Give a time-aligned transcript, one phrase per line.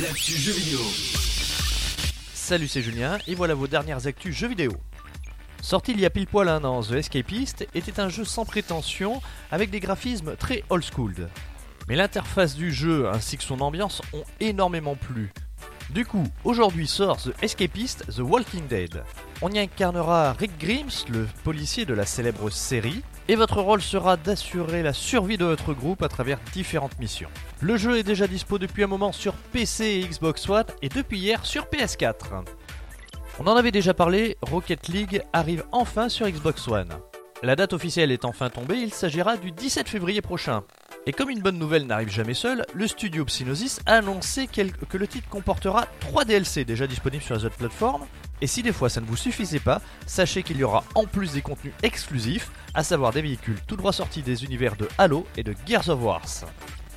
[0.00, 0.80] l'actu vidéo.
[2.34, 4.72] Salut, c'est Julien et voilà vos dernières actus jeux vidéo.
[5.62, 9.22] Sorti il y a pile poil un an, The Escapist était un jeu sans prétention
[9.50, 11.14] avec des graphismes très old school.
[11.88, 15.32] Mais l'interface du jeu ainsi que son ambiance ont énormément plu.
[15.90, 19.02] Du coup, aujourd'hui sort The Escapist The Walking Dead.
[19.42, 24.16] On y incarnera Rick Grimes, le policier de la célèbre série, et votre rôle sera
[24.16, 27.28] d'assurer la survie de votre groupe à travers différentes missions.
[27.60, 31.18] Le jeu est déjà dispo depuis un moment sur PC et Xbox One et depuis
[31.18, 32.44] hier sur PS4.
[33.38, 36.94] On en avait déjà parlé, Rocket League arrive enfin sur Xbox One.
[37.42, 40.62] La date officielle est enfin tombée, il s'agira du 17 février prochain.
[41.04, 45.06] Et comme une bonne nouvelle n'arrive jamais seule, le studio Psygnosis a annoncé que le
[45.06, 48.06] titre comportera 3 DLC déjà disponibles sur les autres plateformes.
[48.42, 51.32] Et si des fois ça ne vous suffisait pas, sachez qu'il y aura en plus
[51.32, 55.42] des contenus exclusifs, à savoir des véhicules tout droit sortis des univers de Halo et
[55.42, 56.22] de Gears of War.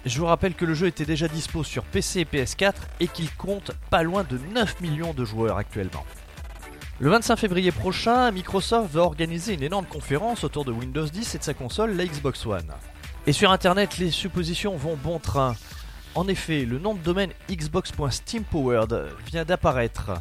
[0.05, 3.31] Je vous rappelle que le jeu était déjà dispo sur PC et PS4 et qu'il
[3.35, 6.05] compte pas loin de 9 millions de joueurs actuellement.
[7.01, 11.37] Le 25 février prochain, Microsoft va organiser une énorme conférence autour de Windows 10 et
[11.37, 12.73] de sa console, la Xbox One.
[13.25, 15.55] Et sur internet, les suppositions vont bon train.
[16.15, 20.11] En effet, le nom de domaine xbox.steampowered vient d'apparaître.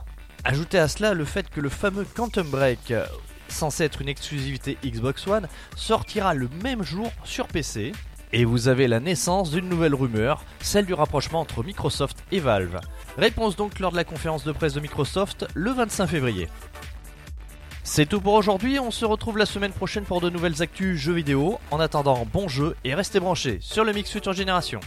[0.45, 2.95] Ajoutez à cela le fait que le fameux Quantum Break,
[3.49, 7.93] censé être une exclusivité Xbox One, sortira le même jour sur PC.
[8.33, 12.81] Et vous avez la naissance d'une nouvelle rumeur, celle du rapprochement entre Microsoft et Valve.
[13.17, 16.49] Réponse donc lors de la conférence de presse de Microsoft le 25 février.
[17.85, 21.15] C'est tout pour aujourd'hui, on se retrouve la semaine prochaine pour de nouvelles actus jeux
[21.15, 21.59] vidéo.
[21.71, 24.81] En attendant, bon jeu et restez branchés sur le Mix Future Génération.